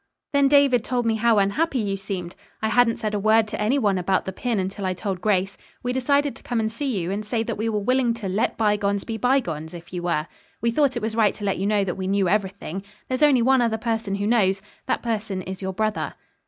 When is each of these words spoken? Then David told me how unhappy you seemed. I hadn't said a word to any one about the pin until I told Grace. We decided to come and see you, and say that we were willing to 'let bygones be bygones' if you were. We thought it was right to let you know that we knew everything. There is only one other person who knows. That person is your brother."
Then 0.33 0.47
David 0.47 0.83
told 0.83 1.05
me 1.05 1.13
how 1.17 1.37
unhappy 1.37 1.77
you 1.77 1.95
seemed. 1.95 2.35
I 2.59 2.69
hadn't 2.69 2.97
said 2.97 3.13
a 3.13 3.19
word 3.19 3.47
to 3.49 3.61
any 3.61 3.77
one 3.77 3.99
about 3.99 4.25
the 4.25 4.31
pin 4.31 4.59
until 4.59 4.83
I 4.83 4.95
told 4.95 5.21
Grace. 5.21 5.59
We 5.83 5.93
decided 5.93 6.35
to 6.35 6.41
come 6.41 6.59
and 6.59 6.71
see 6.71 6.97
you, 6.99 7.11
and 7.11 7.23
say 7.23 7.43
that 7.43 7.55
we 7.55 7.69
were 7.69 7.77
willing 7.77 8.15
to 8.15 8.27
'let 8.27 8.57
bygones 8.57 9.03
be 9.03 9.17
bygones' 9.17 9.75
if 9.75 9.93
you 9.93 10.01
were. 10.01 10.25
We 10.59 10.71
thought 10.71 10.95
it 10.97 11.03
was 11.03 11.15
right 11.15 11.35
to 11.35 11.45
let 11.45 11.59
you 11.59 11.67
know 11.67 11.83
that 11.83 11.97
we 11.97 12.07
knew 12.07 12.27
everything. 12.27 12.81
There 13.09 13.13
is 13.15 13.21
only 13.21 13.43
one 13.43 13.61
other 13.61 13.77
person 13.77 14.15
who 14.15 14.25
knows. 14.25 14.63
That 14.87 15.03
person 15.03 15.43
is 15.43 15.61
your 15.61 15.71
brother." 15.73 16.15